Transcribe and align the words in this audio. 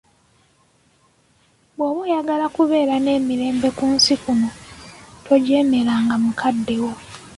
Bw'oba 1.75 1.99
oyagala 2.05 2.43
okubeera 2.49 2.95
n'emirembe 2.99 3.69
ku 3.77 3.85
nsi 3.93 4.13
kuno, 4.23 4.49
tojeemeranga 5.25 6.15
mukaddewo. 6.23 6.91